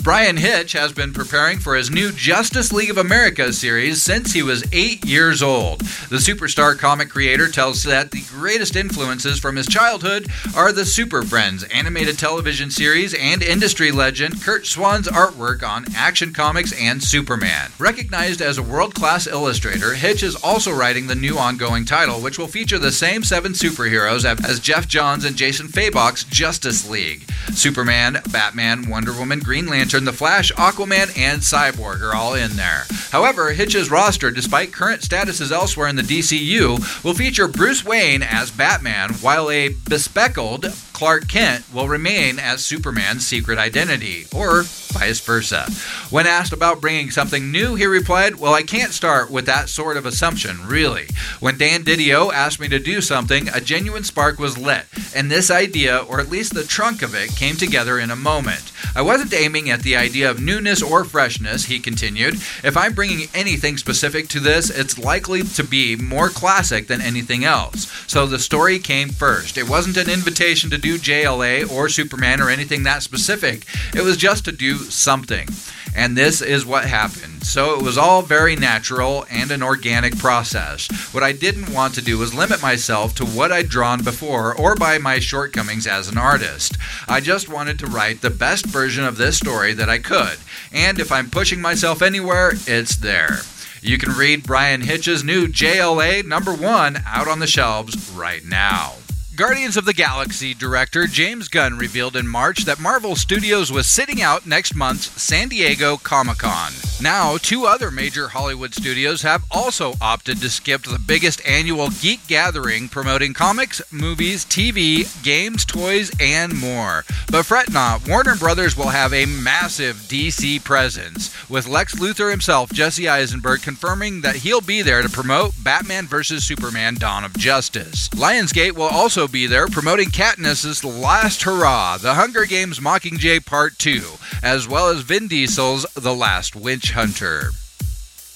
Bryan 0.04 0.37
Hitch 0.37 0.75
has 0.75 0.92
been 0.92 1.14
preparing 1.14 1.58
for 1.58 1.75
his 1.75 1.90
new 1.90 2.12
Justice 2.12 2.75
League 2.75 2.90
of 2.90 2.99
America 2.99 3.50
series 3.54 4.02
since 4.02 4.34
he 4.34 4.42
was 4.42 4.62
eight 4.70 5.02
years 5.06 5.42
old. 5.42 5.80
The 5.80 6.16
superstar 6.16 6.76
comic 6.76 7.08
creator 7.08 7.49
tells 7.49 7.84
that 7.84 8.11
the 8.11 8.23
greatest 8.28 8.76
influences 8.76 9.40
from 9.40 9.56
his 9.56 9.66
childhood 9.66 10.28
are 10.54 10.73
the 10.73 10.84
Super 10.84 11.23
Friends 11.23 11.64
animated 11.64 12.18
television 12.18 12.70
series 12.70 13.14
and 13.14 13.42
industry 13.42 13.90
legend 13.90 14.42
Curt 14.42 14.66
Swan's 14.66 15.08
artwork 15.08 15.66
on 15.66 15.87
Action 15.96 16.34
Comics 16.34 16.78
and 16.78 17.02
Superman. 17.02 17.70
Recognized 17.78 18.42
as 18.42 18.58
a 18.58 18.62
world 18.62 18.94
class 18.94 19.26
illustrator, 19.26 19.94
Hitch 19.94 20.23
is 20.23 20.37
also 20.37 20.70
writing 20.70 21.06
the 21.06 21.14
new 21.14 21.38
ongoing 21.38 21.87
title, 21.87 22.20
which 22.20 22.38
will 22.38 22.46
feature 22.46 22.78
the 22.78 22.92
same 22.92 23.25
seven 23.25 23.54
superheroes 23.54 24.26
as 24.44 24.61
Geoff 24.61 24.87
Johns 24.87 25.25
and 25.25 25.34
Jason 25.34 25.68
Fabok's 25.68 26.25
Justice 26.25 26.87
League. 26.90 27.23
Superman, 27.54 28.20
Batman, 28.30 28.90
Wonder 28.90 29.14
Woman, 29.14 29.38
Green 29.38 29.66
Lantern, 29.66 29.93
The 30.02 30.12
Flash, 30.12 30.50
Aquaman, 30.54 31.16
and 31.16 31.40
Cyborg 31.40 32.00
are 32.00 32.16
all 32.16 32.34
in 32.34 32.56
there. 32.56 32.84
However, 33.12 33.52
Hitch's 33.52 33.92
roster, 33.92 34.32
despite 34.32 34.72
current 34.72 35.02
statuses 35.02 35.52
elsewhere 35.52 35.86
in 35.86 35.94
the 35.94 36.02
DCU, 36.02 37.04
will 37.04 37.14
feature 37.14 37.46
Bruce 37.46 37.84
Wayne 37.84 38.20
as 38.24 38.50
Batman, 38.50 39.12
while 39.14 39.48
a 39.48 39.68
bespectacled 39.68 40.64
Clark 40.94 41.26
Kent 41.26 41.64
will 41.74 41.88
remain 41.88 42.38
as 42.38 42.64
Superman's 42.64 43.26
secret 43.26 43.58
identity, 43.58 44.26
or 44.32 44.62
vice 44.62 45.18
versa. 45.18 45.68
When 46.08 46.24
asked 46.24 46.52
about 46.52 46.80
bringing 46.80 47.10
something 47.10 47.50
new, 47.50 47.74
he 47.74 47.84
replied, 47.84 48.36
Well, 48.36 48.54
I 48.54 48.62
can't 48.62 48.92
start 48.92 49.28
with 49.28 49.44
that 49.46 49.68
sort 49.68 49.96
of 49.96 50.06
assumption, 50.06 50.64
really. 50.68 51.08
When 51.40 51.58
Dan 51.58 51.82
Didio 51.82 52.32
asked 52.32 52.60
me 52.60 52.68
to 52.68 52.78
do 52.78 53.00
something, 53.00 53.48
a 53.48 53.60
genuine 53.60 54.04
spark 54.04 54.38
was 54.38 54.56
lit, 54.56 54.86
and 55.16 55.30
this 55.30 55.50
idea, 55.50 55.98
or 55.98 56.20
at 56.20 56.30
least 56.30 56.54
the 56.54 56.62
trunk 56.62 57.02
of 57.02 57.12
it, 57.12 57.34
came 57.34 57.56
together 57.56 57.98
in 57.98 58.12
a 58.12 58.16
moment. 58.16 58.70
I 58.94 59.02
wasn't 59.02 59.34
aiming 59.34 59.70
at 59.70 59.82
the 59.82 59.96
idea 59.96 60.30
of 60.30 60.40
newness 60.40 60.80
or 60.80 61.02
freshness, 61.02 61.64
he 61.64 61.80
continued. 61.80 62.34
If 62.62 62.76
I'm 62.76 62.94
bringing 62.94 63.28
anything 63.34 63.78
specific 63.78 64.28
to 64.28 64.40
this, 64.40 64.70
it's 64.70 64.96
likely 64.96 65.42
to 65.42 65.64
be 65.64 65.96
more 65.96 66.28
classic 66.28 66.86
than 66.86 67.00
anything 67.00 67.44
else. 67.44 67.90
So 68.06 68.26
the 68.26 68.38
story 68.38 68.78
came 68.78 69.08
first. 69.08 69.58
It 69.58 69.68
wasn't 69.68 69.96
an 69.96 70.08
invitation 70.08 70.70
to 70.70 70.83
do 70.84 70.98
JLA 70.98 71.70
or 71.70 71.88
Superman 71.88 72.42
or 72.42 72.50
anything 72.50 72.82
that 72.82 73.02
specific. 73.02 73.64
It 73.94 74.02
was 74.02 74.18
just 74.18 74.44
to 74.44 74.52
do 74.52 74.76
something. 74.76 75.48
And 75.96 76.14
this 76.14 76.42
is 76.42 76.66
what 76.66 76.84
happened. 76.84 77.46
So 77.46 77.78
it 77.78 77.82
was 77.82 77.96
all 77.96 78.20
very 78.20 78.54
natural 78.54 79.24
and 79.30 79.50
an 79.50 79.62
organic 79.62 80.18
process. 80.18 80.88
What 81.14 81.22
I 81.22 81.32
didn't 81.32 81.72
want 81.72 81.94
to 81.94 82.02
do 82.02 82.18
was 82.18 82.34
limit 82.34 82.60
myself 82.60 83.14
to 83.14 83.24
what 83.24 83.50
I'd 83.50 83.70
drawn 83.70 84.02
before 84.02 84.54
or 84.54 84.74
by 84.74 84.98
my 84.98 85.20
shortcomings 85.20 85.86
as 85.86 86.08
an 86.08 86.18
artist. 86.18 86.76
I 87.08 87.20
just 87.20 87.48
wanted 87.48 87.78
to 87.78 87.86
write 87.86 88.20
the 88.20 88.28
best 88.28 88.66
version 88.66 89.04
of 89.04 89.16
this 89.16 89.38
story 89.38 89.72
that 89.72 89.88
I 89.88 89.98
could. 89.98 90.36
And 90.70 90.98
if 90.98 91.10
I'm 91.10 91.30
pushing 91.30 91.62
myself 91.62 92.02
anywhere, 92.02 92.52
it's 92.66 92.96
there. 92.96 93.38
You 93.80 93.96
can 93.96 94.12
read 94.12 94.42
Bryan 94.42 94.82
Hitch's 94.82 95.24
new 95.24 95.46
JLA 95.46 96.26
number 96.26 96.52
one 96.52 97.02
out 97.06 97.28
on 97.28 97.38
the 97.38 97.46
shelves 97.46 98.10
right 98.10 98.44
now. 98.44 98.94
Guardians 99.36 99.76
of 99.76 99.84
the 99.84 99.92
Galaxy 99.92 100.54
director 100.54 101.08
James 101.08 101.48
Gunn 101.48 101.76
revealed 101.76 102.14
in 102.14 102.28
March 102.28 102.64
that 102.66 102.78
Marvel 102.78 103.16
Studios 103.16 103.72
was 103.72 103.88
sitting 103.88 104.22
out 104.22 104.46
next 104.46 104.76
month's 104.76 105.20
San 105.20 105.48
Diego 105.48 105.96
Comic 105.96 106.38
Con. 106.38 106.93
Now, 107.04 107.37
two 107.37 107.66
other 107.66 107.90
major 107.90 108.28
Hollywood 108.28 108.73
studios 108.73 109.20
have 109.20 109.44
also 109.50 109.92
opted 110.00 110.40
to 110.40 110.49
skip 110.49 110.84
the 110.84 110.99
biggest 110.99 111.46
annual 111.46 111.90
geek 111.90 112.26
gathering 112.28 112.88
promoting 112.88 113.34
comics, 113.34 113.82
movies, 113.92 114.46
TV, 114.46 115.23
games, 115.23 115.66
toys, 115.66 116.11
and 116.18 116.58
more. 116.58 117.04
But 117.30 117.44
fret 117.44 117.70
not, 117.70 118.08
Warner 118.08 118.37
Brothers 118.37 118.75
will 118.75 118.88
have 118.88 119.12
a 119.12 119.26
massive 119.26 119.96
DC 120.08 120.64
presence, 120.64 121.30
with 121.50 121.68
Lex 121.68 121.96
Luthor 121.96 122.30
himself, 122.30 122.73
Jesse 122.73 123.06
Eisenberg, 123.06 123.61
confirming 123.61 124.23
that 124.23 124.37
he'll 124.37 124.62
be 124.62 124.80
there 124.80 125.02
to 125.02 125.11
promote 125.11 125.52
Batman 125.62 126.06
vs. 126.06 126.42
Superman 126.42 126.94
Dawn 126.94 127.23
of 127.23 127.37
Justice. 127.37 128.08
Lionsgate 128.14 128.73
will 128.73 128.84
also 128.84 129.28
be 129.28 129.46
there 129.46 129.66
promoting 129.66 130.08
Katniss's 130.08 130.82
Last 130.82 131.42
Hurrah, 131.42 131.99
The 131.99 132.14
Hunger 132.14 132.46
Games 132.46 132.80
Mockingjay 132.80 133.44
Part 133.44 133.78
2, 133.78 134.00
as 134.42 134.66
well 134.66 134.88
as 134.88 135.02
Vin 135.02 135.28
Diesel's 135.28 135.84
The 135.92 136.14
Last 136.14 136.56
Witch 136.56 136.93
Hunter. 136.94 137.50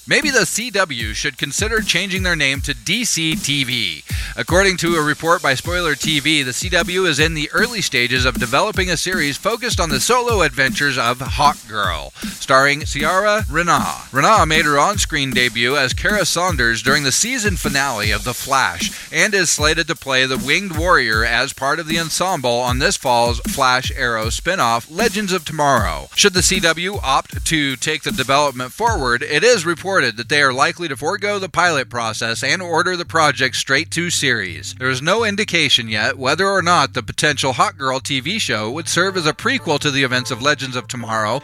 Maybe 0.09 0.31
the 0.31 0.39
CW 0.39 1.13
should 1.13 1.37
consider 1.37 1.81
changing 1.81 2.23
their 2.23 2.35
name 2.35 2.61
to 2.61 2.73
DC 2.73 3.33
TV. 3.33 4.03
According 4.35 4.77
to 4.77 4.95
a 4.95 5.03
report 5.03 5.43
by 5.43 5.53
Spoiler 5.53 5.93
TV, 5.93 6.43
the 6.43 6.49
CW 6.49 7.07
is 7.07 7.19
in 7.19 7.35
the 7.35 7.47
early 7.53 7.79
stages 7.79 8.25
of 8.25 8.39
developing 8.39 8.89
a 8.89 8.97
series 8.97 9.37
focused 9.37 9.79
on 9.79 9.89
the 9.89 9.99
solo 9.99 10.41
adventures 10.41 10.97
of 10.97 11.19
Hawkgirl, 11.19 12.11
starring 12.41 12.85
Ciara 12.85 13.43
Renée. 13.47 14.09
Renée 14.09 14.47
made 14.47 14.65
her 14.65 14.79
on 14.79 14.97
screen 14.97 15.29
debut 15.29 15.77
as 15.77 15.93
Kara 15.93 16.25
Saunders 16.25 16.81
during 16.81 17.03
the 17.03 17.11
season 17.11 17.55
finale 17.55 18.09
of 18.09 18.23
The 18.23 18.33
Flash 18.33 19.11
and 19.13 19.35
is 19.35 19.51
slated 19.51 19.87
to 19.89 19.95
play 19.95 20.25
the 20.25 20.39
Winged 20.39 20.75
Warrior 20.75 21.23
as 21.23 21.53
part 21.53 21.79
of 21.79 21.87
the 21.87 21.99
ensemble 21.99 22.49
on 22.49 22.79
this 22.79 22.97
fall's 22.97 23.41
Flash 23.41 23.91
Arrow 23.95 24.31
spin 24.31 24.59
off, 24.59 24.89
Legends 24.89 25.33
of 25.33 25.45
Tomorrow. 25.45 26.09
Should 26.15 26.33
the 26.33 26.39
CW 26.39 26.99
opt 27.03 27.45
to 27.45 27.75
take 27.75 28.01
the 28.01 28.11
development 28.11 28.71
forward, 28.71 29.21
it 29.21 29.43
is 29.43 29.67
reported 29.67 29.98
reported 29.99 30.15
that 30.15 30.29
they 30.29 30.41
are 30.41 30.53
likely 30.53 30.87
to 30.87 30.95
forego 30.95 31.39
the 31.39 31.49
pilot 31.49 31.89
process 31.89 32.41
and 32.41 32.61
order 32.61 32.95
the 32.95 33.03
project 33.03 33.53
straight 33.53 33.91
to 33.91 34.09
series. 34.09 34.73
There 34.75 34.89
is 34.89 35.01
no 35.01 35.25
indication 35.25 35.89
yet 35.89 36.17
whether 36.17 36.47
or 36.47 36.61
not 36.61 36.93
the 36.93 37.03
potential 37.03 37.51
Hawkgirl 37.51 37.99
TV 38.03 38.39
show 38.39 38.71
would 38.71 38.87
serve 38.87 39.17
as 39.17 39.25
a 39.25 39.33
prequel 39.33 39.77
to 39.79 39.91
the 39.91 40.03
events 40.03 40.31
of 40.31 40.41
Legends 40.41 40.77
of 40.77 40.87
Tomorrow 40.87 41.41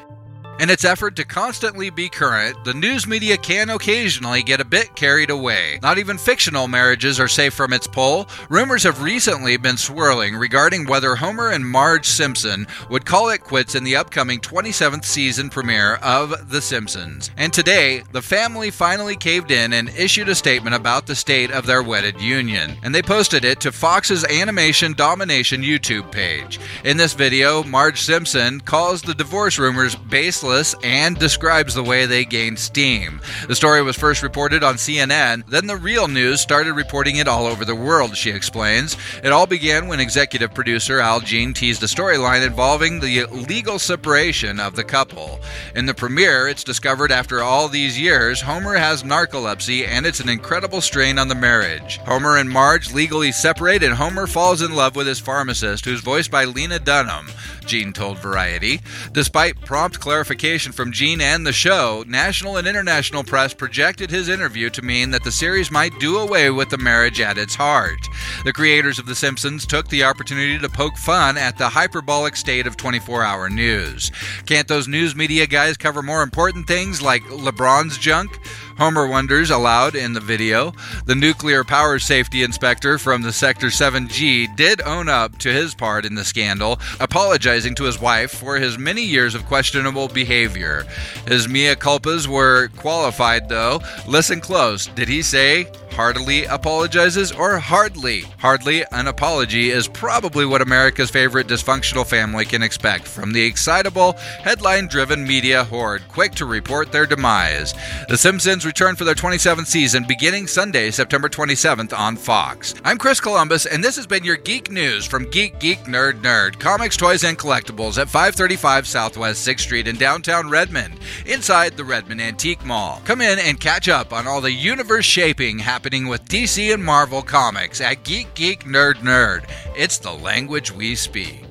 in 0.59 0.69
its 0.69 0.85
effort 0.85 1.17
to 1.17 1.25
constantly 1.25 1.89
be 1.89 2.07
current, 2.07 2.63
the 2.63 2.74
news 2.74 3.05
media 3.05 3.35
can 3.35 3.69
occasionally 3.69 4.41
get 4.41 4.62
a 4.62 4.65
bit 4.65 4.95
carried 4.95 5.29
away. 5.29 5.79
Not 5.81 5.97
even 5.97 6.17
fictional 6.17 6.69
marriages 6.69 7.19
are 7.19 7.27
safe 7.27 7.53
from 7.53 7.74
its 7.74 7.88
pull. 7.88 8.29
Rumors 8.50 8.83
have 8.83 9.01
recently 9.01 9.57
been 9.57 9.75
swirling 9.75 10.35
regarding 10.35 10.88
whether 10.88 11.15
Homer 11.15 11.50
and 11.50 11.67
Marge 11.67 12.07
Simpson 12.07 12.67
would 12.89 13.05
call 13.05 13.29
it 13.29 13.43
quits 13.43 13.75
in 13.75 13.83
the 13.83 13.97
upcoming 13.97 14.39
27th 14.39 15.03
season 15.03 15.50
premiere 15.50 15.95
of 15.95 16.50
The 16.50 16.62
Simpsons. 16.62 17.31
And 17.35 17.51
today, 17.51 18.03
the 18.13 18.21
family 18.21 18.71
finally 18.71 19.17
caved 19.17 19.51
in 19.51 19.74
and 19.74 19.89
issued 19.89 20.29
a 20.29 20.35
statement 20.35 20.75
about 20.75 21.05
the 21.05 21.15
state 21.15 21.51
of 21.51 21.65
their 21.65 21.83
wedded 21.83 22.21
union. 22.21 22.77
And 22.81 22.95
they 22.95 23.01
posted 23.01 23.43
it 23.43 23.59
to 23.62 23.74
Fox's 23.74 24.24
Animation 24.24 24.93
Domination 24.93 25.63
YouTube 25.63 26.12
page. 26.13 26.59
In 26.85 26.95
this 26.95 27.13
video, 27.13 27.62
Marge 27.63 28.01
Simpson 28.01 28.62
calls 28.62 29.01
the 29.01 29.13
divorce 29.13 29.59
rumors 29.59 29.95
baseless 29.95 30.45
and 30.84 31.18
describes 31.18 31.74
the 31.74 31.84
way 31.84 32.06
they 32.06 32.24
gained 32.24 32.60
steam. 32.60 33.20
The 33.48 33.56
story 33.56 33.82
was 33.82 33.96
first 33.96 34.22
reported 34.22 34.64
on 34.64 34.75
CNN, 34.75 35.48
then 35.48 35.68
the 35.68 35.75
real 35.75 36.08
news 36.08 36.42
started 36.42 36.74
reporting 36.74 37.16
it 37.16 37.28
all 37.28 37.48
over 37.48 37.66
the 37.66 37.74
world, 37.74 38.16
she 38.16 38.30
explains. 38.30 38.96
It 39.24 39.32
all 39.32 39.48
began 39.48 39.88
when 39.88 40.00
executive 40.00 40.54
producer 40.54 41.00
Al 41.00 41.20
Jean 41.20 41.54
teased 41.54 41.82
a 41.84 41.88
storyline 41.88 42.46
involving 42.46 43.00
the 43.00 43.25
legal 43.25 43.80
separation 43.80 44.60
of 44.60 44.75
the 44.75 44.84
couple. 44.84 45.40
In 45.75 45.88
the 45.88 45.94
premiere, 45.94 46.48
it's 46.48 46.64
discovered 46.64 47.12
after 47.12 47.42
all 47.42 47.68
these 47.68 48.00
years, 48.00 48.42
Homer 48.42 48.75
has 48.75 49.04
narcolepsy 49.04 49.88
and 49.88 50.06
it's 50.06 50.20
an 50.20 50.30
incredible 50.30 50.82
strain 50.82 51.18
on 51.18 51.28
the 51.28 51.36
marriage. 51.36 51.98
Homer 52.06 52.38
and 52.38 52.50
Marge 52.50 52.94
legally 52.94 53.32
separate, 53.32 53.82
and 53.82 53.96
Homer 53.96 54.28
falls 54.28 54.62
in 54.62 54.75
love 54.75 54.96
with 54.96 55.08
his 55.08 55.20
pharmacist, 55.20 55.86
who's 55.86 56.02
voiced 56.02 56.30
by 56.30 56.46
Lena 56.46 56.78
Dunham. 56.78 57.28
Jean 57.66 57.94
told 57.94 58.20
Variety. 58.20 58.82
Despite 59.12 59.60
prompt 59.62 60.00
clarification 60.00 60.35
from 60.36 60.92
Jean 60.92 61.22
and 61.22 61.48
the 61.48 61.54
show, 61.54 62.04
national 62.08 62.58
and 62.58 62.68
international 62.68 63.24
press 63.24 63.54
projected 63.54 64.12
his 64.12 64.27
interview 64.27 64.70
to 64.72 64.82
mean 64.82 65.12
that 65.12 65.24
the 65.24 65.32
series 65.32 65.72
might 65.72 65.98
do 66.00 66.18
away 66.18 66.50
with 66.50 66.70
the 66.70 66.77
marriage 66.77 67.22
at 67.22 67.38
its 67.38 67.56
heart. 67.56 68.08
The 68.44 68.51
creators 68.51 69.00
of 69.00 69.06
The 69.06 69.15
Simpsons 69.15 69.65
took 69.65 69.88
the 69.88 70.04
opportunity 70.04 70.60
to 70.60 70.68
poke 70.68 70.98
fun 70.98 71.38
at 71.38 71.58
the 71.58 71.70
hyperbolic 71.70 72.36
state 72.36 72.68
of 72.68 72.75
24 72.75 73.24
hour 73.24 73.50
news. 73.50 74.12
Can't 74.46 74.68
those 74.68 74.88
news 74.88 75.15
media 75.15 75.48
guys 75.48 75.77
cover 75.77 76.01
more 76.01 76.22
important 76.22 76.68
things 76.68 77.01
like 77.01 77.24
LeBron's 77.24 77.98
junk? 77.98 78.38
Homer 78.77 79.08
wonders 79.08 79.50
aloud 79.50 79.96
in 79.96 80.13
the 80.13 80.20
video. 80.20 80.74
The 81.05 81.15
nuclear 81.15 81.63
power 81.63 81.98
safety 81.98 82.44
inspector 82.44 82.98
from 82.98 83.22
the 83.22 83.32
Sector 83.32 83.67
7G 83.67 84.55
did 84.55 84.82
own 84.82 85.08
up 85.08 85.38
to 85.39 85.53
his 85.53 85.74
part 85.74 86.05
in 86.05 86.15
the 86.15 86.25
scandal, 86.25 86.79
apologizing 87.00 87.75
to 87.75 87.86
his 87.86 88.00
wife 88.00 88.32
for 88.32 88.58
his 88.58 88.77
many 88.77 89.01
years 89.01 89.34
of 89.34 89.46
questionable 89.46 90.10
behavior. 90.10 90.86
His 91.27 91.48
mea 91.48 91.75
culpas 91.75 92.27
were 92.27 92.67
qualified, 92.75 93.48
though. 93.48 93.79
Listen 94.08 94.41
close. 94.41 94.88
Did 94.88 95.08
he 95.08 95.22
say 95.22 95.67
heartily 95.96 96.44
apologizes 96.44 97.32
or 97.32 97.58
hardly? 97.58 98.22
Hardly 98.40 98.84
an 98.92 99.08
apology 99.08 99.70
is 99.70 99.88
probably 99.88 100.46
what 100.46 100.62
America's 100.62 101.10
favorite 101.10 101.48
dysfunctional 101.48 102.06
family 102.06 102.44
can 102.44 102.62
expect 102.62 103.08
from 103.08 103.32
the 103.32 103.46
excitable, 103.46 104.12
headline 104.42 104.88
driven 104.88 105.25
media 105.25 105.64
horde 105.64 106.06
quick 106.10 106.34
to 106.36 106.46
report 106.46 106.92
their 106.92 107.06
demise. 107.06 107.74
The 108.10 108.18
Simpsons 108.18 108.66
return 108.66 108.98
for 108.98 109.06
their 109.06 109.16
27th 109.16 109.68
season 109.68 110.04
beginning 110.06 110.48
Sunday, 110.48 110.92
September 110.92 111.30
27th 111.30 111.98
on 111.98 112.18
Fox. 112.18 112.75
I'm 112.84 112.98
Chris 112.98 113.22
Columbus, 113.22 113.66
and 113.66 113.82
this 113.82 113.96
has 113.96 114.06
been 114.06 114.25
your 114.25 114.36
geek 114.36 114.70
news 114.70 115.06
from 115.06 115.30
Geek 115.30 115.60
Geek 115.60 115.80
Nerd 115.86 116.22
Nerd, 116.22 116.60
comics, 116.60 116.98
toys, 116.98 117.24
and 117.24 117.40
collectibles 117.40 117.98
at 117.98 118.10
535 118.10 118.86
Southwest 118.86 119.48
6th 119.48 119.62
Street 119.62 119.88
in 119.88 119.96
downtown 119.96 120.50
Redmond, 120.50 121.00
inside 121.25 121.78
the 121.78 121.86
Redmond 121.86 122.20
Antique 122.20 122.66
Mall. 122.66 123.02
Come 123.06 123.22
in 123.22 123.40
and 123.40 123.62
catch 123.62 123.88
up 123.88 124.12
on 124.12 124.28
all 124.28 124.42
the 124.42 124.52
universe 124.52 125.06
shaping 125.06 125.60
happening 125.86 126.08
with 126.08 126.25
DC 126.25 126.74
and 126.74 126.84
Marvel 126.84 127.22
comics 127.22 127.80
at 127.80 128.04
Geek 128.04 128.34
Geek 128.34 128.63
Nerd 128.63 128.96
Nerd. 129.04 129.48
It's 129.75 130.00
the 130.00 130.12
language 130.12 130.72
we 130.72 130.96
speak. 130.96 131.45